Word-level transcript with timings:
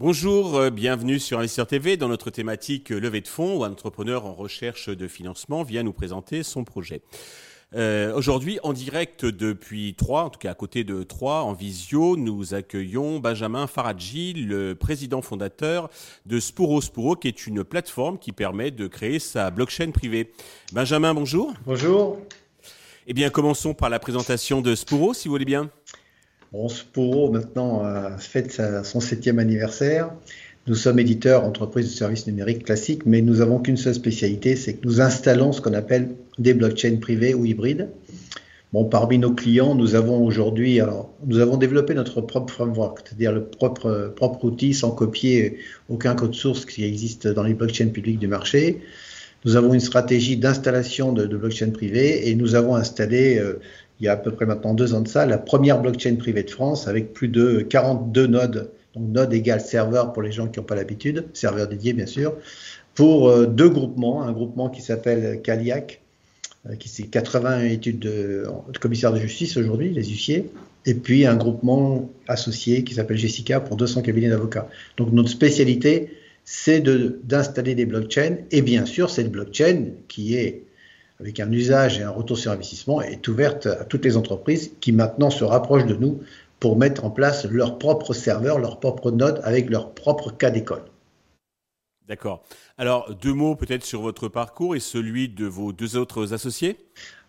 Bonjour, 0.00 0.56
euh, 0.56 0.70
bienvenue 0.70 1.18
sur 1.20 1.38
Investisseur 1.38 1.66
TV 1.66 1.98
dans 1.98 2.08
notre 2.08 2.30
thématique 2.30 2.90
euh, 2.90 2.98
levée 2.98 3.20
de 3.20 3.28
fonds 3.28 3.58
où 3.58 3.64
un 3.64 3.70
entrepreneur 3.70 4.24
en 4.24 4.32
recherche 4.32 4.88
de 4.88 5.06
financement 5.06 5.62
vient 5.62 5.82
nous 5.82 5.92
présenter 5.92 6.42
son 6.42 6.64
projet. 6.64 7.02
Euh, 7.76 8.12
Aujourd'hui, 8.14 8.58
en 8.64 8.72
direct 8.72 9.24
depuis 9.24 9.94
Troyes, 9.94 10.24
en 10.24 10.30
tout 10.30 10.40
cas 10.40 10.50
à 10.50 10.54
côté 10.54 10.82
de 10.82 11.04
Troyes, 11.04 11.42
en 11.44 11.52
visio, 11.52 12.16
nous 12.16 12.52
accueillons 12.52 13.20
Benjamin 13.20 13.68
Faradji, 13.68 14.32
le 14.32 14.74
président 14.74 15.22
fondateur 15.22 15.88
de 16.26 16.40
Spuro 16.40 16.80
Spuro, 16.80 17.14
qui 17.14 17.28
est 17.28 17.46
une 17.46 17.62
plateforme 17.62 18.18
qui 18.18 18.32
permet 18.32 18.72
de 18.72 18.88
créer 18.88 19.20
sa 19.20 19.52
blockchain 19.52 19.92
privée. 19.92 20.32
Benjamin, 20.72 21.14
bonjour. 21.14 21.54
Bonjour. 21.64 22.18
Eh 23.06 23.12
bien, 23.14 23.30
commençons 23.30 23.72
par 23.72 23.88
la 23.88 24.00
présentation 24.00 24.60
de 24.60 24.74
Spuro, 24.74 25.14
si 25.14 25.28
vous 25.28 25.34
voulez 25.34 25.44
bien. 25.44 25.70
Bon, 26.52 26.68
Sporo 26.68 27.30
maintenant 27.30 27.84
a 27.84 28.18
fête 28.18 28.60
son 28.82 28.98
septième 28.98 29.38
anniversaire. 29.38 30.10
Nous 30.66 30.74
sommes 30.74 30.98
éditeurs, 30.98 31.44
entreprise 31.44 31.86
de 31.86 31.90
services 31.96 32.26
numériques 32.26 32.64
classiques, 32.64 33.06
mais 33.06 33.22
nous 33.22 33.36
n'avons 33.36 33.58
qu'une 33.58 33.78
seule 33.78 33.94
spécialité, 33.94 34.56
c'est 34.56 34.74
que 34.74 34.86
nous 34.86 35.00
installons 35.00 35.52
ce 35.52 35.60
qu'on 35.60 35.72
appelle 35.72 36.10
des 36.38 36.54
blockchains 36.54 36.96
privées 36.96 37.34
ou 37.34 37.46
hybrides. 37.46 37.88
Bon, 38.72 38.84
parmi 38.84 39.18
nos 39.18 39.32
clients, 39.32 39.74
nous 39.74 39.96
avons 39.96 40.24
aujourd'hui, 40.24 40.80
nous 41.26 41.38
avons 41.40 41.56
développé 41.56 41.94
notre 41.94 42.20
propre 42.20 42.52
framework, 42.52 43.00
c'est-à-dire 43.02 43.32
le 43.32 43.44
propre, 43.44 44.12
propre 44.14 44.44
outil 44.44 44.74
sans 44.74 44.92
copier 44.92 45.58
aucun 45.88 46.14
code 46.14 46.34
source 46.34 46.66
qui 46.66 46.84
existe 46.84 47.26
dans 47.26 47.42
les 47.42 47.54
blockchains 47.54 47.88
publics 47.88 48.20
du 48.20 48.28
marché. 48.28 48.80
Nous 49.44 49.56
avons 49.56 49.74
une 49.74 49.80
stratégie 49.80 50.36
d'installation 50.36 51.12
de, 51.12 51.24
de 51.26 51.36
blockchain 51.36 51.70
privées 51.70 52.28
et 52.28 52.34
nous 52.36 52.54
avons 52.54 52.76
installé 52.76 53.38
euh, 53.38 53.58
il 53.98 54.04
y 54.04 54.08
a 54.08 54.12
à 54.12 54.16
peu 54.16 54.30
près 54.30 54.46
maintenant 54.46 54.72
deux 54.72 54.94
ans 54.94 55.00
de 55.00 55.08
ça, 55.08 55.26
la 55.26 55.38
première 55.38 55.80
blockchain 55.80 56.16
privée 56.16 56.42
de 56.42 56.50
France 56.50 56.86
avec 56.86 57.12
plus 57.12 57.28
de 57.28 57.60
42 57.62 58.26
nodes, 58.26 58.70
donc 58.94 59.08
nodes 59.08 59.32
égale 59.32 59.60
serveur 59.60 60.12
pour 60.12 60.22
les 60.22 60.32
gens 60.32 60.48
qui 60.48 60.58
n'ont 60.58 60.66
pas 60.66 60.74
l'habitude, 60.74 61.26
serveur 61.32 61.68
dédié 61.68 61.92
bien 61.92 62.06
sûr, 62.06 62.34
pour 62.94 63.28
euh, 63.28 63.46
deux 63.46 63.68
groupements, 63.68 64.22
un 64.22 64.32
groupement 64.32 64.68
qui 64.68 64.82
s'appelle 64.82 65.40
Caliac, 65.42 66.00
euh, 66.68 66.76
qui 66.76 66.88
c'est 66.88 67.04
80 67.04 67.64
études 67.64 67.98
de, 67.98 68.44
de 68.72 68.78
commissaire 68.78 69.12
de 69.12 69.18
justice 69.18 69.56
aujourd'hui, 69.56 69.90
les 69.90 70.04
huissiers, 70.04 70.50
et 70.86 70.94
puis 70.94 71.26
un 71.26 71.36
groupement 71.36 72.10
associé 72.26 72.84
qui 72.84 72.94
s'appelle 72.94 73.18
Jessica 73.18 73.60
pour 73.60 73.76
200 73.76 74.02
cabinets 74.02 74.30
d'avocats. 74.30 74.68
Donc 74.96 75.12
notre 75.12 75.28
spécialité, 75.28 76.16
c'est 76.44 76.80
d'installer 76.80 77.74
des 77.74 77.86
blockchains, 77.86 78.36
et 78.50 78.62
bien 78.62 78.86
sûr, 78.86 79.10
cette 79.10 79.30
blockchain 79.30 79.90
qui 80.08 80.36
est 80.36 80.64
avec 81.20 81.38
un 81.38 81.52
usage 81.52 81.98
et 81.98 82.02
un 82.02 82.10
retour 82.10 82.38
sur 82.38 82.50
investissement, 82.50 83.02
est 83.02 83.28
ouverte 83.28 83.66
à 83.66 83.84
toutes 83.84 84.04
les 84.04 84.16
entreprises 84.16 84.72
qui 84.80 84.90
maintenant 84.90 85.30
se 85.30 85.44
rapprochent 85.44 85.86
de 85.86 85.94
nous 85.94 86.20
pour 86.60 86.76
mettre 86.76 87.04
en 87.04 87.10
place 87.10 87.46
leur 87.46 87.78
propre 87.78 88.12
serveur, 88.12 88.58
leur 88.58 88.78
propre 88.78 89.10
node 89.10 89.40
avec 89.42 89.70
leur 89.70 89.94
propre 89.94 90.30
cas 90.30 90.50
d'école. 90.50 90.82
D'accord. 92.06 92.42
Alors, 92.76 93.14
deux 93.14 93.32
mots 93.32 93.56
peut-être 93.56 93.84
sur 93.84 94.02
votre 94.02 94.28
parcours 94.28 94.76
et 94.76 94.80
celui 94.80 95.28
de 95.28 95.46
vos 95.46 95.72
deux 95.72 95.96
autres 95.96 96.34
associés? 96.34 96.76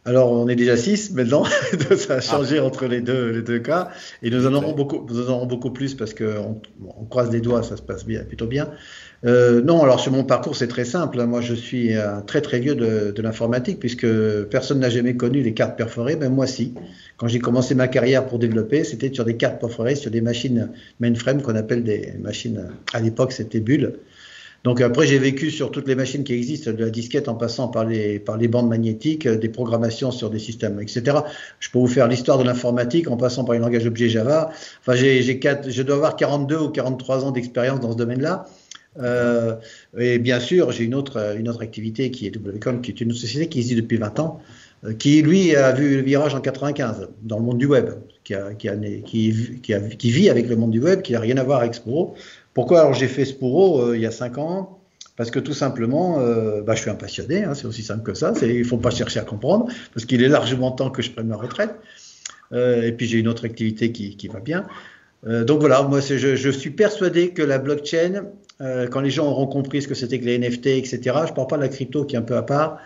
Alors, 0.04 0.32
on 0.32 0.48
est 0.48 0.56
déjà 0.56 0.76
six 0.76 1.12
maintenant, 1.12 1.44
ça 1.98 2.16
a 2.16 2.22
changé 2.22 2.58
ah. 2.58 2.66
entre 2.66 2.88
les 2.88 3.02
deux, 3.02 3.30
les 3.30 3.44
deux 3.44 3.60
cas, 3.60 3.92
et 4.24 4.32
nous 4.32 4.48
en 4.48 4.54
aurons 4.56 4.74
beaucoup, 4.74 5.06
nous 5.08 5.30
en 5.30 5.34
aurons 5.34 5.46
beaucoup 5.46 5.70
plus 5.70 5.94
parce 5.94 6.16
qu'on 6.16 6.60
on 6.84 7.06
croise 7.06 7.30
les 7.32 7.40
doigts, 7.40 7.62
ça 7.62 7.78
se 7.78 7.84
passe 7.84 8.06
bien, 8.06 8.24
plutôt 8.24 8.48
bien. 8.48 8.72
Euh, 9.24 9.62
non, 9.62 9.84
alors 9.84 10.00
sur 10.00 10.12
mon 10.12 10.24
parcours, 10.24 10.56
c'est 10.56 10.68
très 10.68 10.86
simple. 10.86 11.24
Moi, 11.26 11.42
je 11.42 11.54
suis 11.54 11.94
très 12.26 12.42
très 12.42 12.60
vieux 12.60 12.76
de, 12.76 13.12
de 13.12 13.22
l'informatique 13.22 13.80
puisque 13.80 14.08
personne 14.46 14.80
n'a 14.80 14.90
jamais 14.90 15.16
connu 15.16 15.42
les 15.42 15.54
cartes 15.54 15.78
perforées, 15.78 16.16
mais 16.16 16.30
moi 16.30 16.48
si. 16.48 16.74
Quand 17.18 17.28
j'ai 17.28 17.40
commencé 17.40 17.76
ma 17.76 17.88
carrière 17.88 18.26
pour 18.26 18.40
développer, 18.40 18.84
c'était 18.84 19.14
sur 19.14 19.26
des 19.26 19.38
cartes 19.38 19.60
perforées, 19.60 19.96
sur 19.96 20.10
des 20.10 20.22
machines 20.22 20.72
mainframe 21.00 21.42
qu'on 21.44 21.56
appelle 21.56 21.84
des 21.84 22.14
machines. 22.20 22.70
À 22.94 23.00
l'époque, 23.00 23.32
c'était 23.32 23.60
bulles. 23.60 23.94
Donc 24.64 24.80
après, 24.80 25.08
j'ai 25.08 25.18
vécu 25.18 25.50
sur 25.50 25.72
toutes 25.72 25.88
les 25.88 25.96
machines 25.96 26.24
qui 26.24 26.34
existent, 26.34 26.72
de 26.72 26.84
la 26.84 26.92
disquette 26.92 27.28
en 27.28 27.34
passant 27.34 27.68
par 27.68 27.86
les, 27.86 28.20
par 28.20 28.38
les 28.38 28.48
bandes 28.48 28.70
magnétiques, 28.70 29.28
des 29.28 29.50
programmations 29.50 30.12
sur 30.12 30.30
des 30.30 30.38
systèmes, 30.38 30.80
etc. 30.80 31.18
Je 31.60 31.70
peux 31.72 31.80
vous 31.80 31.88
faire 31.88 32.08
l'histoire 32.08 32.38
de 32.38 32.44
l'informatique 32.44 33.10
en 33.10 33.18
passant 33.18 33.44
par 33.44 33.54
les 33.54 33.60
langages 33.60 33.88
objets 33.88 34.10
Java. 34.10 34.52
Enfin, 34.82 34.96
j'ai, 34.96 35.24
j'ai 35.24 35.40
je 35.68 35.82
dois 35.82 35.96
avoir 35.96 36.16
42 36.16 36.58
ou 36.58 36.70
43 36.70 37.26
ans 37.26 37.32
d'expérience 37.32 37.80
dans 37.80 37.92
ce 37.92 37.98
domaine-là. 37.98 38.46
Euh, 39.00 39.56
et 39.98 40.20
bien 40.20 40.40
sûr, 40.40 40.72
j'ai 40.72 40.84
une 40.84 40.96
autre, 40.96 41.36
une 41.38 41.48
autre 41.50 41.62
activité 41.62 42.12
qui 42.12 42.28
est 42.28 42.36
WCOM, 42.36 42.82
qui 42.82 42.92
est 42.92 43.02
une 43.02 43.14
société 43.14 43.48
qui 43.48 43.60
existe 43.60 43.78
depuis 43.78 43.98
20 43.98 44.20
ans, 44.20 44.42
euh, 44.84 44.94
qui 44.94 45.22
lui 45.22 45.56
a 45.56 45.72
vu 45.72 45.98
le 45.98 46.02
virage 46.02 46.36
en 46.36 46.42
95 46.42 47.10
dans 47.24 47.38
le 47.38 47.44
monde 47.44 47.58
du 47.58 47.68
web, 47.68 47.92
qui, 48.24 48.34
a, 48.34 48.54
qui, 48.54 48.68
a, 48.68 48.76
qui, 48.76 49.74
a, 49.74 49.80
qui 49.80 50.12
vit 50.12 50.30
avec 50.30 50.48
le 50.50 50.56
monde 50.56 50.72
du 50.72 50.82
web, 50.82 51.02
qui 51.02 51.14
n'a 51.14 51.20
rien 51.20 51.38
à 51.38 51.44
voir 51.44 51.62
avec 51.62 51.76
Sporo. 51.76 52.16
Pourquoi 52.54 52.82
alors 52.82 52.94
j'ai 52.94 53.08
fait 53.08 53.26
Sporo 53.26 53.82
euh, 53.82 53.96
il 53.96 54.02
y 54.02 54.06
a 54.06 54.12
5 54.12 54.38
ans? 54.38 54.78
Parce 55.18 55.30
que 55.30 55.40
tout 55.40 55.54
simplement, 55.54 56.20
euh, 56.20 56.62
bah, 56.62 56.74
je 56.74 56.82
suis 56.82 56.90
un 56.90 56.96
passionné, 56.96 57.44
hein, 57.44 57.54
c'est 57.54 57.66
aussi 57.66 57.84
simple 57.84 58.04
que 58.04 58.14
ça. 58.14 58.34
Il 58.42 58.60
ne 58.60 58.64
faut 58.64 58.78
pas 58.78 58.92
chercher 58.92 59.20
à 59.20 59.24
comprendre, 59.24 59.68
parce 59.94 60.06
qu'il 60.06 60.24
est 60.24 60.30
largement 60.30 60.72
temps 60.72 60.90
que 60.90 61.02
je 61.02 61.12
prenne 61.12 61.28
ma 61.28 61.36
retraite. 61.36 61.76
Euh, 62.54 62.82
et 62.82 62.92
puis 62.92 63.08
j'ai 63.08 63.20
une 63.20 63.28
autre 63.28 63.46
activité 63.46 63.92
qui, 63.92 64.18
qui 64.18 64.28
va 64.28 64.40
bien. 64.40 64.66
Euh, 65.28 65.44
donc 65.44 65.60
voilà, 65.60 65.84
moi 65.84 66.00
je, 66.00 66.36
je, 66.36 66.50
suis 66.50 66.72
persuadé 66.72 67.30
que 67.30 67.44
la 67.44 67.60
blockchain, 67.60 68.24
euh, 68.62 68.88
quand 68.88 69.02
les 69.02 69.10
gens 69.10 69.28
auront 69.28 69.48
compris 69.48 69.82
ce 69.82 69.88
que 69.88 69.96
c'était 69.96 70.20
que 70.20 70.26
les 70.26 70.38
NFT, 70.38 70.68
etc., 70.68 71.00
je 71.26 71.32
ne 71.32 71.36
parle 71.36 71.48
pas 71.48 71.58
de 71.58 71.62
la 71.62 71.70
crypto 71.70 72.06
qui 72.06 72.16
est 72.16 72.20
un 72.20 72.24
peu 72.24 72.38
à 72.38 72.44
part, 72.44 72.78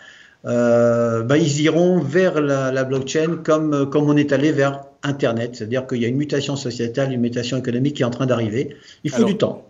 euh, 0.46 1.24
bah, 1.24 1.38
ils 1.38 1.62
iront 1.62 2.00
vers 2.00 2.40
la, 2.40 2.72
la, 2.72 2.84
blockchain 2.84 3.38
comme, 3.44 3.90
comme 3.90 4.10
on 4.10 4.16
est 4.16 4.32
allé 4.32 4.52
vers 4.52 4.86
Internet. 5.04 5.56
C'est-à-dire 5.56 5.88
qu'il 5.88 6.02
y 6.02 6.06
a 6.06 6.08
une 6.08 6.18
mutation 6.18 6.56
sociétale, 6.56 7.12
une 7.12 7.22
mutation 7.22 7.58
économique 7.58 7.96
qui 7.96 8.04
est 8.04 8.06
en 8.06 8.12
train 8.12 8.26
d'arriver. 8.26 8.76
Il 9.04 9.12
faut 9.12 9.24
du 9.24 9.38
temps. 9.38 9.66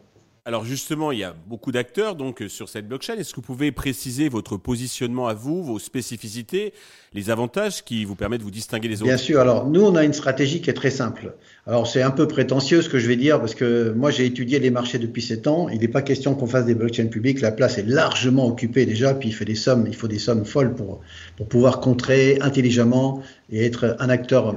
Alors 0.48 0.64
justement, 0.64 1.12
il 1.12 1.18
y 1.18 1.24
a 1.24 1.34
beaucoup 1.48 1.72
d'acteurs 1.72 2.16
donc 2.16 2.44
euh, 2.44 2.48
sur 2.48 2.70
cette 2.70 2.88
blockchain. 2.88 3.16
Est-ce 3.16 3.32
que 3.32 3.38
vous 3.38 3.42
pouvez 3.42 3.72
préciser 3.72 4.30
votre 4.30 4.58
positionnement 4.58 5.28
à 5.28 5.34
vous, 5.34 5.64
vos 5.64 5.80
spécificités, 5.80 6.72
les 7.16 7.32
avantages 7.32 7.84
qui 7.84 8.06
vous 8.06 8.14
permettent 8.14 8.42
de 8.42 8.44
vous 8.44 8.52
distinguer 8.52 8.88
des 8.88 8.98
autres? 8.98 9.06
Bien 9.06 9.18
sûr. 9.18 9.40
Alors 9.40 9.68
nous, 9.68 9.82
on 9.82 9.96
a 9.96 10.04
une 10.04 10.14
stratégie 10.14 10.62
qui 10.62 10.70
est 10.70 10.76
très 10.76 10.92
simple. 10.92 11.34
Alors 11.66 11.88
c'est 11.88 12.04
un 12.04 12.12
peu 12.12 12.28
prétentieux 12.28 12.84
ce 12.84 12.90
que 12.90 13.00
je 13.00 13.08
vais 13.08 13.16
dire 13.16 13.40
parce 13.40 13.56
que 13.56 13.92
moi 13.98 14.12
j'ai 14.12 14.28
étudié 14.28 14.60
les 14.60 14.70
marchés 14.70 15.00
depuis 15.00 15.24
7 15.24 15.48
ans. 15.48 15.68
Il 15.68 15.80
n'est 15.80 15.88
pas 15.88 16.04
question 16.04 16.36
qu'on 16.36 16.46
fasse 16.46 16.68
des 16.68 16.76
blockchains 16.76 17.08
publiques. 17.08 17.42
La 17.42 17.52
place 17.52 17.80
est 17.80 17.88
largement 17.88 18.46
occupée 18.46 18.86
déjà. 18.86 19.16
Puis 19.16 19.30
il 19.30 19.32
fait 19.32 19.46
des 19.46 19.56
sommes, 19.56 19.88
il 19.88 19.96
faut 19.96 20.08
des 20.08 20.20
sommes 20.20 20.46
folles 20.46 20.76
pour 20.76 21.02
pour 21.38 21.48
pouvoir 21.48 21.80
contrer 21.80 22.38
intelligemment 22.42 23.24
et 23.50 23.66
être 23.66 23.96
un 23.98 24.10
acteur 24.10 24.54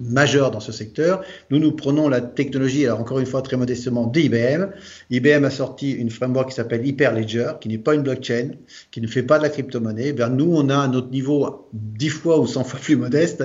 majeur 0.00 0.50
dans 0.50 0.60
ce 0.60 0.72
secteur. 0.72 1.22
Nous, 1.50 1.58
nous 1.58 1.72
prenons 1.72 2.08
la 2.08 2.20
technologie, 2.20 2.84
alors 2.86 3.00
encore 3.00 3.18
une 3.18 3.26
fois 3.26 3.42
très 3.42 3.56
modestement, 3.56 4.06
d'IBM. 4.06 4.70
IBM 5.10 5.44
a 5.44 5.50
sorti 5.50 5.92
une 5.92 6.10
framework 6.10 6.50
qui 6.50 6.54
s'appelle 6.54 6.86
Hyperledger, 6.86 7.52
qui 7.60 7.68
n'est 7.68 7.78
pas 7.78 7.94
une 7.94 8.02
blockchain, 8.02 8.52
qui 8.90 9.00
ne 9.00 9.06
fait 9.06 9.22
pas 9.22 9.38
de 9.38 9.42
la 9.42 9.50
crypto-monnaie. 9.50 10.14
Eh 10.16 10.30
nous, 10.30 10.52
on 10.54 10.68
a 10.68 10.78
à 10.78 10.88
notre 10.88 11.10
niveau 11.10 11.68
10 11.72 12.08
fois 12.08 12.38
ou 12.38 12.46
100 12.46 12.64
fois 12.64 12.80
plus 12.80 12.96
modeste, 12.96 13.44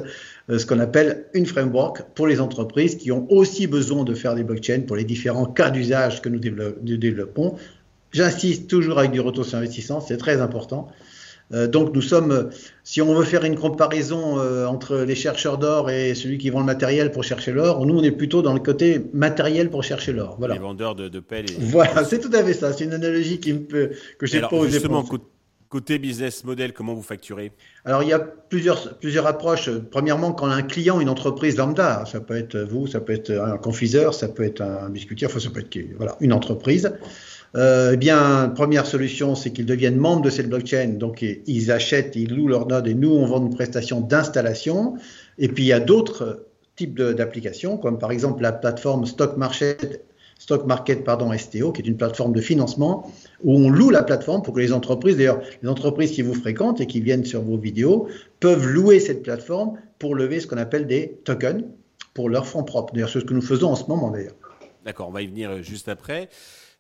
euh, 0.50 0.60
ce 0.60 0.66
qu'on 0.66 0.80
appelle 0.80 1.26
une 1.34 1.46
framework 1.46 2.04
pour 2.16 2.28
les 2.28 2.40
entreprises 2.40 2.96
qui 2.96 3.12
ont 3.12 3.26
aussi 3.32 3.68
besoin 3.68 4.04
de 4.04 4.14
faire 4.14 4.36
des 4.36 4.44
blockchains 4.44 4.82
pour 4.82 4.96
les 4.96 5.04
différents 5.04 5.46
cas 5.46 5.70
d'usage 5.70 6.22
que 6.22 6.30
nous 6.30 6.40
développons. 6.98 7.56
J'insiste 8.12 8.70
toujours 8.70 9.00
avec 9.00 9.12
du 9.12 9.20
retour 9.20 9.46
sur 9.46 9.58
investissement, 9.58 10.00
c'est 10.00 10.18
très 10.18 10.40
important. 10.42 10.88
Euh, 11.54 11.68
donc 11.68 11.94
nous 11.94 12.02
sommes, 12.02 12.50
si 12.84 13.02
on 13.02 13.14
veut 13.14 13.24
faire 13.24 13.46
une 13.46 13.56
comparaison 13.56 14.40
euh, 14.40 14.66
entre 14.66 14.98
les 14.98 15.16
chercheurs 15.16 15.58
d'or 15.58 15.90
et 15.90 16.14
celui 16.14 16.38
qui 16.38 16.50
vend 16.50 16.60
le 16.60 16.66
matériel 16.66 17.12
pour 17.12 17.24
chercher 17.24 17.54
l'or, 17.54 17.86
nous 17.86 17.98
on 17.98 18.04
est 18.04 18.12
plutôt 18.12 18.42
dans 18.42 18.54
le 18.54 18.60
côté 18.60 19.02
matériel 19.14 19.70
pour 19.70 19.84
chercher 19.84 20.12
l'or. 20.12 20.36
Voilà. 20.40 20.56
Les 20.56 20.60
vendeurs 20.60 20.96
de, 20.96 21.08
de 21.08 21.20
pelles. 21.20 21.50
Et... 21.50 21.56
Voilà, 21.60 22.04
c'est 22.10 22.20
tout 22.20 22.32
à 22.34 22.44
fait 22.44 22.54
ça. 22.54 22.74
C'est 22.74 22.84
une 22.84 22.94
analogie 22.94 23.40
qui 23.40 23.54
me 23.54 23.60
peut, 23.60 23.92
que 24.18 24.26
j'ai 24.26 24.42
pas 24.42 24.54
osé 24.54 24.80
côté 25.70 26.00
business 26.00 26.44
model, 26.44 26.74
comment 26.74 26.94
vous 26.94 27.02
facturez? 27.02 27.52
Alors 27.86 28.04
il 28.04 28.10
y 28.10 28.14
a 28.14 28.20
plusieurs, 28.20 28.98
plusieurs 29.00 29.28
approches. 29.28 29.70
Premièrement, 29.92 30.32
quand 30.32 30.48
un 30.48 30.62
client, 30.62 31.00
une 31.00 31.10
entreprise 31.10 31.58
lambda, 31.58 32.06
ça 32.06 32.20
peut 32.20 32.38
être 32.38 32.58
vous, 32.58 32.88
ça 32.88 33.02
peut 33.02 33.14
être 33.14 33.32
un 33.32 33.58
confiseur, 33.58 34.14
ça 34.14 34.28
peut 34.30 34.44
être 34.44 34.62
un 34.62 34.90
biscuitier, 34.90 35.28
enfin 35.28 35.40
ça 35.40 35.50
peut 35.50 35.60
être 35.60 35.78
voilà, 35.98 36.16
une 36.22 36.34
entreprise. 36.34 36.94
Euh, 37.58 37.92
eh 37.94 37.98
bien, 37.98 38.52
première 38.56 38.86
solution, 38.86 39.34
c'est 39.34 39.52
qu'ils 39.52 39.66
deviennent 39.66 39.98
membres 39.98 40.22
de 40.22 40.30
cette 40.30 40.48
blockchain. 40.48 40.90
Donc, 40.90 41.24
ils 41.24 41.72
achètent, 41.72 42.16
ils 42.16 42.34
louent 42.34 42.48
leur 42.48 42.68
node 42.68 42.88
et 42.88 42.94
nous, 42.94 43.10
on 43.10 43.26
vend 43.26 43.42
une 43.42 43.54
prestation 43.54 44.00
d'installation. 44.00 44.96
Et 45.40 45.48
puis, 45.48 45.64
il 45.64 45.68
y 45.68 45.74
a 45.74 45.80
d'autres 45.80 46.46
types 46.76 47.02
d'applications, 47.02 47.78
comme 47.78 47.98
par 47.98 48.12
exemple 48.12 48.44
la 48.44 48.52
plateforme 48.52 49.08
Stock 49.08 49.36
Market, 49.36 50.06
Stock 50.38 50.68
Market 50.68 51.04
pardon, 51.04 51.36
STO, 51.36 51.72
qui 51.72 51.82
est 51.82 51.88
une 51.88 51.98
plateforme 51.98 52.34
de 52.34 52.42
financement 52.42 53.12
où 53.44 53.56
on 53.56 53.70
loue 53.70 53.90
la 53.90 54.04
plateforme 54.04 54.44
pour 54.44 54.54
que 54.54 54.60
les 54.60 54.72
entreprises, 54.72 55.18
d'ailleurs, 55.18 55.42
les 55.64 55.70
entreprises 55.70 56.12
qui 56.12 56.22
vous 56.22 56.36
fréquentent 56.36 56.80
et 56.80 56.86
qui 56.86 57.02
viennent 57.02 57.26
sur 57.26 57.42
vos 57.42 57.58
vidéos, 57.58 58.08
peuvent 58.40 58.68
louer 58.68 59.00
cette 59.00 59.24
plateforme 59.24 59.80
pour 59.98 60.14
lever 60.14 60.40
ce 60.40 60.46
qu'on 60.46 60.58
appelle 60.58 60.86
des 60.86 61.20
tokens 61.24 61.64
pour 62.14 62.30
leurs 62.30 62.46
fonds 62.46 62.64
propres. 62.64 62.94
D'ailleurs, 62.94 63.10
c'est 63.10 63.20
ce 63.20 63.26
que 63.26 63.34
nous 63.34 63.42
faisons 63.42 63.72
en 63.72 63.76
ce 63.76 63.86
moment, 63.88 64.12
d'ailleurs. 64.12 64.36
D'accord, 64.86 65.10
on 65.10 65.12
va 65.12 65.24
y 65.24 65.28
venir 65.28 65.64
juste 65.64 65.90
après. 65.90 66.30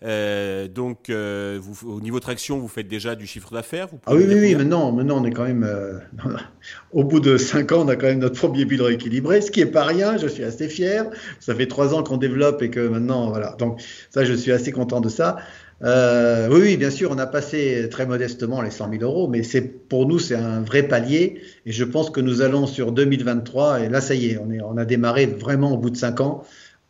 Euh, 0.03 0.67
donc, 0.67 1.09
euh, 1.09 1.57
vous, 1.59 1.89
au 1.91 1.99
niveau 2.01 2.19
traction, 2.19 2.59
vous 2.59 2.67
faites 2.67 2.87
déjà 2.87 3.15
du 3.15 3.25
chiffre 3.25 3.51
d'affaires 3.51 3.87
Ah 4.05 4.13
oui, 4.13 4.25
oui, 4.27 4.35
oui, 4.35 4.55
maintenant, 4.55 4.91
maintenant, 4.91 5.19
on 5.21 5.25
est 5.25 5.31
quand 5.31 5.45
même. 5.45 5.63
Euh, 5.63 5.97
au 6.91 7.03
bout 7.03 7.19
de 7.19 7.37
5 7.37 7.71
ans, 7.71 7.83
on 7.83 7.87
a 7.87 7.95
quand 7.95 8.05
même 8.05 8.19
notre 8.19 8.39
premier 8.39 8.65
bilan 8.65 8.89
équilibré, 8.89 9.41
ce 9.41 9.49
qui 9.49 9.61
est 9.61 9.65
pas 9.65 9.83
rien. 9.83 10.17
Je 10.17 10.27
suis 10.27 10.43
assez 10.43 10.69
fier. 10.69 11.09
Ça 11.39 11.55
fait 11.55 11.67
3 11.67 11.95
ans 11.95 12.03
qu'on 12.03 12.17
développe 12.17 12.61
et 12.61 12.69
que 12.69 12.87
maintenant, 12.87 13.29
voilà. 13.29 13.55
Donc, 13.57 13.81
ça, 14.11 14.23
je 14.23 14.33
suis 14.33 14.51
assez 14.51 14.71
content 14.71 15.01
de 15.01 15.09
ça. 15.09 15.37
Euh, 15.83 16.47
oui, 16.51 16.59
oui, 16.61 16.77
bien 16.77 16.89
sûr, 16.89 17.11
on 17.11 17.19
a 17.19 17.27
passé 17.27 17.87
très 17.91 18.05
modestement 18.05 18.61
les 18.61 18.71
100 18.71 18.89
000 18.91 19.03
euros, 19.03 19.27
mais 19.27 19.43
c'est 19.43 19.61
pour 19.61 20.07
nous 20.07 20.17
c'est 20.17 20.35
un 20.35 20.61
vrai 20.61 20.83
palier, 20.83 21.41
et 21.67 21.71
je 21.71 21.83
pense 21.83 22.09
que 22.09 22.19
nous 22.19 22.41
allons 22.41 22.65
sur 22.65 22.91
2023, 22.91 23.81
et 23.81 23.89
là 23.89 24.01
ça 24.01 24.15
y 24.15 24.31
est, 24.31 24.39
on, 24.39 24.49
est, 24.49 24.59
on 24.59 24.75
a 24.77 24.85
démarré 24.85 25.27
vraiment 25.27 25.71
au 25.73 25.77
bout 25.77 25.91
de 25.91 25.97
5 25.97 26.19
ans. 26.21 26.43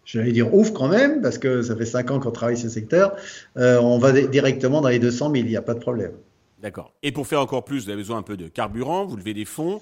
Je 0.07 0.21
vais 0.21 0.31
dire 0.31 0.53
ouf 0.53 0.71
quand 0.71 0.87
même, 0.87 1.21
parce 1.21 1.37
que 1.37 1.61
ça 1.61 1.75
fait 1.75 1.85
5 1.85 2.11
ans 2.11 2.19
qu'on 2.21 2.31
travaille 2.31 2.57
ce 2.57 2.69
secteur. 2.69 3.17
Euh, 3.57 3.77
on 3.81 3.97
va 3.97 4.13
directement 4.13 4.79
dans 4.79 4.87
les 4.87 4.99
200 4.99 5.31
000, 5.33 5.35
il 5.45 5.49
n'y 5.49 5.57
a 5.57 5.61
pas 5.61 5.73
de 5.73 5.79
problème. 5.79 6.13
D'accord. 6.59 6.93
Et 7.03 7.11
pour 7.11 7.27
faire 7.27 7.39
encore 7.39 7.63
plus, 7.63 7.83
vous 7.83 7.89
avez 7.89 7.99
besoin 7.99 8.17
un 8.17 8.23
peu 8.23 8.35
de 8.35 8.47
carburant, 8.47 9.05
vous 9.05 9.15
levez 9.15 9.35
des 9.35 9.45
fonds. 9.45 9.79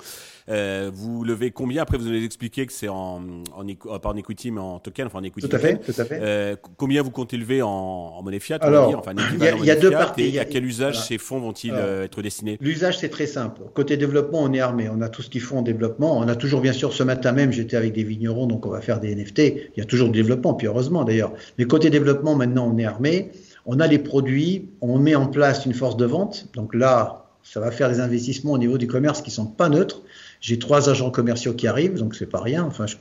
Euh, 0.49 0.91
vous 0.93 1.23
levez 1.23 1.51
combien? 1.51 1.81
Après, 1.81 1.97
vous 1.97 2.07
allez 2.07 2.23
expliquer 2.25 2.65
que 2.65 2.73
c'est 2.73 2.89
en, 2.89 3.21
en, 3.55 3.67
euh, 3.67 3.99
pas 3.99 4.09
en 4.09 4.15
equity, 4.17 4.51
mais 4.51 4.59
en 4.59 4.79
token, 4.79 5.07
enfin 5.07 5.19
en 5.19 5.23
equity. 5.23 5.47
Tout 5.47 5.55
à 5.55 5.59
fait, 5.59 5.77
tout 5.77 5.93
à 5.97 6.03
fait. 6.03 6.19
Euh, 6.21 6.55
combien 6.77 7.01
vous 7.01 7.11
comptez 7.11 7.37
lever 7.37 7.61
en, 7.61 7.69
en 7.69 8.21
monnaie 8.21 8.39
fiat 8.41 8.57
Alors, 8.59 8.93
enfin, 8.99 9.13
il 9.33 9.39
y 9.43 9.47
a, 9.47 9.55
y 9.55 9.71
a 9.71 9.75
deux 9.77 9.89
parties. 9.89 10.35
Et 10.35 10.39
à 10.39 10.43
quel 10.45 10.65
usage 10.65 11.01
ces 11.01 11.17
fonds 11.17 11.39
vont-ils 11.39 11.71
euh, 11.73 12.03
être 12.03 12.21
destinés? 12.21 12.57
L'usage, 12.59 12.99
c'est 12.99 13.09
très 13.09 13.25
simple. 13.27 13.61
Côté 13.73 13.95
développement, 13.95 14.43
on 14.43 14.51
est 14.51 14.59
armé. 14.59 14.89
On 14.89 15.01
a 15.01 15.07
tout 15.07 15.21
ce 15.21 15.29
qu'il 15.29 15.41
faut 15.41 15.55
en 15.55 15.61
développement. 15.61 16.17
On 16.17 16.27
a 16.27 16.35
toujours, 16.35 16.59
bien 16.59 16.73
sûr, 16.73 16.91
ce 16.91 17.03
matin 17.03 17.31
même, 17.31 17.53
j'étais 17.53 17.77
avec 17.77 17.93
des 17.93 18.03
vignerons, 18.03 18.47
donc 18.47 18.65
on 18.65 18.69
va 18.69 18.81
faire 18.81 18.99
des 18.99 19.15
NFT. 19.15 19.39
Il 19.39 19.77
y 19.77 19.81
a 19.81 19.85
toujours 19.85 20.09
du 20.09 20.21
développement, 20.21 20.53
puis 20.53 20.67
heureusement 20.67 21.05
d'ailleurs. 21.05 21.31
Mais 21.57 21.65
côté 21.65 21.89
développement, 21.89 22.35
maintenant, 22.35 22.69
on 22.71 22.77
est 22.77 22.85
armé. 22.85 23.31
On 23.65 23.79
a 23.79 23.87
les 23.87 23.99
produits, 23.99 24.69
on 24.81 24.99
met 24.99 25.15
en 25.15 25.27
place 25.27 25.65
une 25.65 25.73
force 25.73 25.97
de 25.97 26.05
vente. 26.05 26.47
Donc 26.53 26.75
là, 26.75 27.25
ça 27.45 27.59
va 27.59 27.71
faire 27.71 27.89
des 27.89 27.99
investissements 27.99 28.53
au 28.53 28.57
niveau 28.57 28.77
du 28.77 28.87
commerce 28.87 29.21
qui 29.21 29.31
sont 29.31 29.45
pas 29.45 29.69
neutres. 29.69 30.01
J'ai 30.41 30.59
trois 30.59 30.89
agents 30.89 31.11
commerciaux 31.11 31.53
qui 31.53 31.67
arrivent, 31.67 31.95
donc 31.95 32.15
c'est 32.15 32.25
pas 32.25 32.41
rien. 32.41 32.63
Enfin, 32.63 32.87
je, 32.87 32.95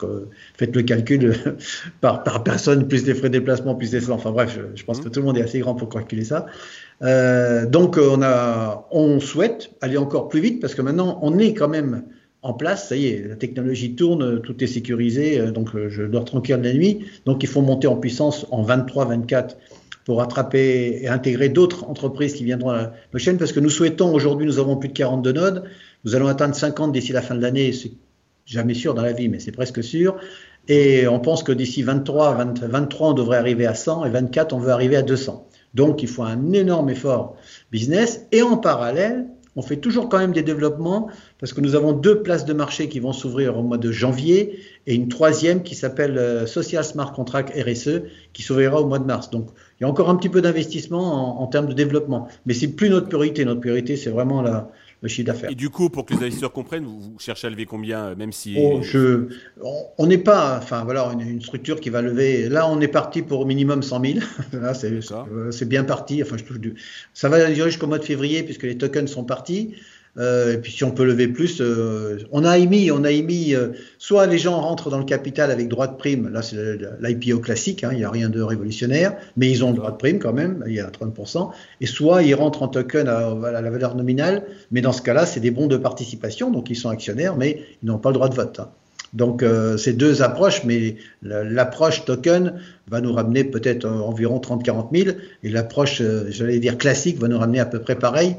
faites 0.54 0.76
le 0.76 0.82
calcul 0.82 1.34
par, 2.00 2.22
par, 2.22 2.44
personne, 2.44 2.86
plus 2.86 3.04
des 3.04 3.14
frais 3.14 3.28
de 3.28 3.38
déplacement, 3.38 3.74
plus 3.74 3.90
des... 3.90 4.10
Enfin 4.10 4.30
bref, 4.30 4.58
je, 4.74 4.84
pense 4.84 5.00
que 5.00 5.08
tout 5.08 5.20
le 5.20 5.26
monde 5.26 5.38
est 5.38 5.42
assez 5.42 5.60
grand 5.60 5.74
pour 5.74 5.88
calculer 5.88 6.24
ça. 6.24 6.46
Euh, 7.02 7.66
donc 7.66 7.98
on, 7.98 8.22
a, 8.22 8.86
on 8.90 9.18
souhaite 9.18 9.70
aller 9.80 9.96
encore 9.96 10.28
plus 10.28 10.40
vite 10.40 10.60
parce 10.60 10.74
que 10.74 10.82
maintenant 10.82 11.18
on 11.22 11.38
est 11.38 11.54
quand 11.54 11.68
même 11.68 12.04
en 12.42 12.52
place, 12.52 12.88
ça 12.90 12.96
y 12.96 13.06
est, 13.06 13.26
la 13.26 13.36
technologie 13.36 13.96
tourne, 13.96 14.40
tout 14.42 14.62
est 14.62 14.66
sécurisé, 14.66 15.40
euh, 15.40 15.50
donc 15.50 15.70
je 15.88 16.02
dors 16.02 16.26
tranquille 16.26 16.60
la 16.62 16.74
nuit. 16.74 17.06
Donc 17.24 17.42
il 17.42 17.48
faut 17.48 17.62
monter 17.62 17.86
en 17.86 17.96
puissance 17.96 18.46
en 18.50 18.62
23, 18.62 19.06
24 19.06 19.56
pour 20.04 20.22
attraper 20.22 21.02
et 21.02 21.08
intégrer 21.08 21.48
d'autres 21.48 21.84
entreprises 21.84 22.34
qui 22.34 22.44
viendront 22.44 22.70
à 22.70 22.92
la 23.12 23.18
chaîne, 23.18 23.38
parce 23.38 23.52
que 23.52 23.60
nous 23.60 23.70
souhaitons, 23.70 24.12
aujourd'hui 24.12 24.46
nous 24.46 24.58
avons 24.58 24.76
plus 24.76 24.88
de 24.88 24.94
42 24.94 25.32
nodes, 25.32 25.64
nous 26.04 26.14
allons 26.14 26.28
atteindre 26.28 26.54
50 26.54 26.92
d'ici 26.92 27.12
la 27.12 27.22
fin 27.22 27.34
de 27.34 27.42
l'année, 27.42 27.72
c'est 27.72 27.92
jamais 28.44 28.74
sûr 28.74 28.94
dans 28.94 29.02
la 29.02 29.12
vie, 29.12 29.28
mais 29.28 29.40
c'est 29.40 29.52
presque 29.52 29.82
sûr, 29.82 30.16
et 30.68 31.08
on 31.08 31.20
pense 31.20 31.42
que 31.42 31.52
d'ici 31.52 31.82
23, 31.82 32.36
23, 32.62 33.10
on 33.10 33.12
devrait 33.12 33.38
arriver 33.38 33.66
à 33.66 33.74
100, 33.74 34.04
et 34.04 34.10
24, 34.10 34.52
on 34.52 34.58
veut 34.58 34.70
arriver 34.70 34.96
à 34.96 35.02
200. 35.02 35.48
Donc 35.74 36.02
il 36.02 36.08
faut 36.08 36.22
un 36.22 36.52
énorme 36.52 36.90
effort 36.90 37.36
business, 37.72 38.26
et 38.32 38.42
en 38.42 38.56
parallèle, 38.56 39.26
on 39.56 39.62
fait 39.62 39.76
toujours 39.76 40.08
quand 40.08 40.18
même 40.18 40.32
des 40.32 40.42
développements 40.42 41.08
parce 41.38 41.52
que 41.52 41.60
nous 41.60 41.74
avons 41.74 41.92
deux 41.92 42.22
places 42.22 42.44
de 42.44 42.52
marché 42.52 42.88
qui 42.88 42.98
vont 42.98 43.12
s'ouvrir 43.12 43.56
au 43.56 43.62
mois 43.62 43.78
de 43.78 43.92
janvier 43.92 44.58
et 44.86 44.94
une 44.94 45.08
troisième 45.08 45.62
qui 45.62 45.74
s'appelle 45.74 46.18
euh, 46.18 46.46
Social 46.46 46.84
Smart 46.84 47.12
Contract 47.12 47.52
RSE 47.56 48.02
qui 48.32 48.42
s'ouvrira 48.42 48.80
au 48.80 48.86
mois 48.86 48.98
de 48.98 49.04
mars. 49.04 49.30
Donc 49.30 49.50
y 49.84 49.86
a 49.86 49.90
encore 49.90 50.10
un 50.10 50.16
petit 50.16 50.28
peu 50.28 50.40
d'investissement 50.40 51.40
en, 51.40 51.46
termes 51.46 51.66
de 51.66 51.72
développement, 51.72 52.28
mais 52.46 52.54
c'est 52.54 52.68
plus 52.68 52.90
notre 52.90 53.06
priorité. 53.06 53.44
Notre 53.44 53.60
priorité, 53.60 53.96
c'est 53.96 54.10
vraiment 54.10 54.42
la, 54.42 54.70
le 55.02 55.08
chiffre 55.08 55.26
d'affaires. 55.26 55.50
Et 55.50 55.54
du 55.54 55.68
coup, 55.68 55.90
pour 55.90 56.06
que 56.06 56.14
les 56.14 56.20
investisseurs 56.20 56.52
comprennent, 56.52 56.84
vous, 56.84 57.14
cherchez 57.18 57.46
à 57.46 57.50
lever 57.50 57.66
combien, 57.66 58.06
euh, 58.06 58.16
même 58.16 58.32
si 58.32 58.56
oh, 58.58 58.80
je, 58.82 59.28
on 59.98 60.06
n'est 60.06 60.18
pas, 60.18 60.58
enfin 60.58 60.84
voilà, 60.84 61.10
une, 61.12 61.20
une, 61.20 61.40
structure 61.42 61.78
qui 61.78 61.90
va 61.90 62.00
lever. 62.00 62.48
Là, 62.48 62.68
on 62.68 62.80
est 62.80 62.88
parti 62.88 63.20
pour 63.20 63.40
au 63.40 63.44
minimum 63.44 63.82
100 63.82 64.00
000. 64.04 64.18
là, 64.54 64.72
euh, 64.82 65.50
c'est 65.50 65.68
bien 65.68 65.84
parti. 65.84 66.22
Enfin, 66.22 66.36
je 66.38 66.44
touche 66.44 66.58
du, 66.58 66.74
ça 67.12 67.28
va 67.28 67.50
durer 67.50 67.70
jusqu'au 67.70 67.86
mois 67.86 67.98
de 67.98 68.04
février 68.04 68.42
puisque 68.42 68.62
les 68.62 68.78
tokens 68.78 69.10
sont 69.10 69.24
partis. 69.24 69.74
Euh, 70.16 70.54
et 70.54 70.58
puis 70.58 70.70
si 70.70 70.84
on 70.84 70.92
peut 70.92 71.04
lever 71.04 71.26
plus, 71.26 71.60
euh, 71.60 72.18
on 72.30 72.44
a 72.44 72.56
émis, 72.56 72.90
on 72.92 73.02
a 73.02 73.10
émis, 73.10 73.54
euh, 73.54 73.68
soit 73.98 74.26
les 74.26 74.38
gens 74.38 74.60
rentrent 74.60 74.88
dans 74.88 74.98
le 74.98 75.04
capital 75.04 75.50
avec 75.50 75.68
droit 75.68 75.88
de 75.88 75.96
prime, 75.96 76.28
là 76.28 76.40
c'est 76.40 76.78
l'IPO 77.00 77.40
classique, 77.40 77.82
hein, 77.82 77.90
il 77.92 77.98
n'y 77.98 78.04
a 78.04 78.10
rien 78.10 78.28
de 78.28 78.40
révolutionnaire, 78.40 79.16
mais 79.36 79.50
ils 79.50 79.64
ont 79.64 79.70
le 79.70 79.76
droit 79.76 79.90
de 79.90 79.96
prime 79.96 80.20
quand 80.20 80.32
même, 80.32 80.62
il 80.68 80.74
y 80.74 80.80
a 80.80 80.88
30%, 80.88 81.50
et 81.80 81.86
soit 81.86 82.22
ils 82.22 82.34
rentrent 82.34 82.62
en 82.62 82.68
token 82.68 83.08
à, 83.08 83.34
la 83.34 83.70
valeur 83.70 83.96
nominale, 83.96 84.44
mais 84.70 84.82
dans 84.82 84.92
ce 84.92 85.02
cas-là 85.02 85.26
c'est 85.26 85.40
des 85.40 85.50
bons 85.50 85.66
de 85.66 85.76
participation, 85.76 86.52
donc 86.52 86.70
ils 86.70 86.76
sont 86.76 86.90
actionnaires, 86.90 87.36
mais 87.36 87.62
ils 87.82 87.86
n'ont 87.86 87.98
pas 87.98 88.10
le 88.10 88.14
droit 88.14 88.28
de 88.28 88.34
vote. 88.34 88.60
Hein. 88.60 88.68
Donc 89.14 89.42
euh, 89.42 89.76
ces 89.76 89.92
deux 89.92 90.22
approches, 90.22 90.64
mais 90.64 90.96
l'approche 91.22 92.04
token 92.04 92.60
va 92.88 93.00
nous 93.00 93.12
ramener 93.12 93.42
peut-être 93.42 93.84
environ 93.84 94.38
30-40 94.38 94.96
000, 94.96 95.16
et 95.42 95.48
l'approche, 95.48 96.02
j'allais 96.28 96.60
dire 96.60 96.78
classique, 96.78 97.18
va 97.18 97.26
nous 97.26 97.38
ramener 97.38 97.58
à 97.58 97.66
peu 97.66 97.80
près 97.80 97.96
pareil. 97.96 98.36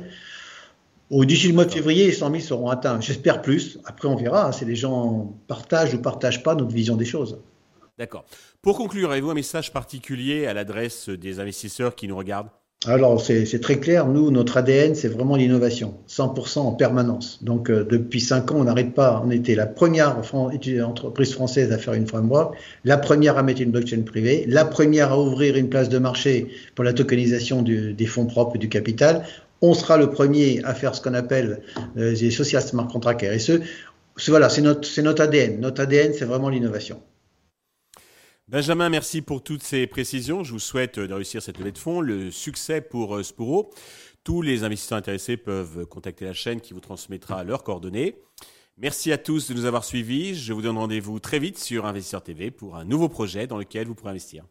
Au 1.12 1.24
d'ici 1.24 1.48
le 1.48 1.54
mois 1.54 1.66
de 1.66 1.72
février, 1.72 2.08
les 2.08 2.14
100 2.14 2.32
000 2.32 2.42
seront 2.42 2.70
atteints. 2.70 3.00
J'espère 3.00 3.42
plus. 3.42 3.80
Après, 3.86 4.08
on 4.08 4.16
verra 4.16 4.52
si 4.52 4.66
les 4.66 4.76
gens 4.76 5.36
partagent 5.48 5.94
ou 5.94 6.02
partagent 6.02 6.42
pas 6.42 6.56
notre 6.56 6.74
vision 6.74 6.96
des 6.96 7.06
choses. 7.06 7.38
D'accord. 7.98 8.26
Pour 8.62 8.78
conclure, 8.78 9.12
avez-vous 9.12 9.30
un 9.30 9.36
message 9.36 9.72
particulier 9.72 10.48
à 10.48 10.54
l'adresse 10.54 11.10
des 11.10 11.40
investisseurs 11.40 11.96
qui 11.96 12.08
nous 12.08 12.18
regardent? 12.18 12.50
Alors, 12.88 13.20
c'est 13.20 13.60
très 13.62 13.80
clair. 13.80 14.08
Nous, 14.08 14.30
notre 14.30 14.58
ADN, 14.58 14.94
c'est 14.94 15.08
vraiment 15.08 15.36
l'innovation, 15.36 15.96
100% 16.08 16.60
en 16.60 16.72
permanence. 16.74 17.44
Donc, 17.44 17.72
euh, 17.72 17.84
depuis 17.84 18.22
5 18.22 18.52
ans, 18.52 18.58
on 18.58 18.64
n'arrête 18.66 18.94
pas. 18.94 19.24
On 19.26 19.32
était 19.32 19.56
la 19.56 19.66
première 19.66 20.22
entreprise 20.84 21.34
française 21.34 21.72
à 21.72 21.80
faire 21.80 21.96
une 21.96 22.06
framework, 22.06 22.56
la 22.84 22.98
première 22.98 23.38
à 23.38 23.44
mettre 23.44 23.62
une 23.62 23.72
blockchain 23.72 24.04
privée, 24.04 24.46
la 24.48 24.66
première 24.66 25.14
à 25.14 25.20
ouvrir 25.20 25.56
une 25.56 25.70
place 25.70 25.90
de 25.90 25.98
marché 25.98 26.50
pour 26.76 26.84
la 26.84 26.94
tokenisation 26.94 27.64
des 27.64 28.06
fonds 28.06 28.28
propres 28.28 28.58
et 28.58 28.60
du 28.60 28.70
capital. 28.70 29.26
On 29.68 29.74
sera 29.74 29.98
le 29.98 30.12
premier 30.12 30.64
à 30.64 30.76
faire 30.76 30.94
ce 30.94 31.02
qu'on 31.02 31.16
appelle 31.16 31.64
euh, 31.98 32.12
les 32.12 32.30
social 32.30 32.62
smart 32.62 32.88
contracts 32.88 33.26
RSE. 33.26 33.62
Voilà, 34.28 34.48
c'est 34.48 34.62
notre, 34.62 35.02
notre 35.02 35.24
ADN. 35.24 35.60
Notre 35.60 35.82
ADN, 35.82 36.14
c'est 36.14 36.26
vraiment 36.26 36.50
l'innovation. 36.50 37.02
Benjamin, 38.48 38.90
merci 38.90 39.24
pour 39.24 39.44
toutes 39.44 39.64
ces 39.64 39.88
précisions. 39.88 40.44
Je 40.44 40.52
vous 40.52 40.60
souhaite 40.60 41.00
de 41.00 41.12
réussir 41.12 41.42
cette 41.42 41.58
levée 41.58 41.72
de 41.72 41.80
fonds, 41.80 42.00
le 42.00 42.30
succès 42.30 42.80
pour 42.80 43.16
euh, 43.16 43.24
Spuro. 43.24 43.74
Tous 44.24 44.44
les 44.44 44.64
investisseurs 44.64 45.00
intéressés 45.00 45.36
peuvent 45.36 45.88
contacter 45.88 46.26
la 46.26 46.34
chaîne 46.34 46.62
qui 46.62 46.76
vous 46.76 46.80
transmettra 46.80 47.44
leurs 47.44 47.64
coordonnées. 47.64 48.18
Merci 48.78 49.12
à 49.12 49.18
tous 49.18 49.50
de 49.50 49.56
nous 49.56 49.66
avoir 49.66 49.84
suivis. 49.84 50.36
Je 50.36 50.54
vous 50.54 50.62
donne 50.62 50.78
rendez-vous 50.78 51.20
très 51.20 51.40
vite 51.40 51.58
sur 51.58 51.88
Investisseur 51.88 52.22
TV 52.22 52.52
pour 52.52 52.76
un 52.76 52.86
nouveau 52.86 53.10
projet 53.10 53.48
dans 53.48 53.58
lequel 53.58 53.88
vous 53.88 53.96
pourrez 53.96 54.12
investir. 54.12 54.46